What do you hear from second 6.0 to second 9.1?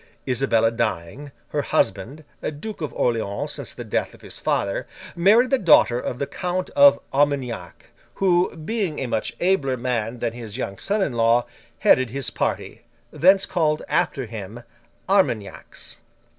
the Count of Armagnac, who, being a